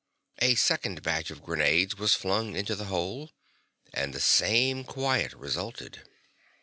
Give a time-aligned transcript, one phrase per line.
[0.39, 3.29] A second batch of grenades was flung into the hole,
[3.93, 6.09] and the same quiet resulted.